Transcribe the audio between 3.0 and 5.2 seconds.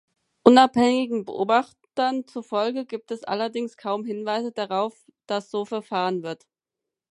es allerdings kaum Hinweise darauf,